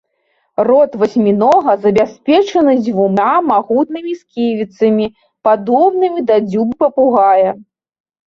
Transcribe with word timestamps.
Рот 0.67 0.91
васьмінога 1.01 1.73
забяспечаны 1.83 2.73
дзвюма 2.85 3.27
магутнымі 3.51 4.11
сківіцамі, 4.21 5.05
падобнымі 5.49 6.19
да 6.31 6.35
дзюбы 6.49 6.73
папугая. 6.81 7.49